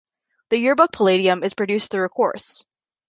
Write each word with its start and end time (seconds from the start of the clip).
The 0.49 0.57
yearbook 0.57 0.93
"Palladium" 0.93 1.43
is 1.43 1.53
produced 1.53 1.91
through 1.91 2.05
a 2.05 2.09
course. 2.09 2.65